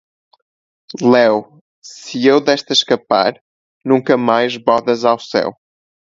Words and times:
léu, 0.99 1.61
Se 1.83 2.17
eu 2.25 2.41
desta 2.41 2.73
escapar, 2.73 3.35
Nunca 3.85 4.17
mais 4.17 4.57
bodas 4.57 5.05
ao 5.05 5.19
céu...” 5.19 5.53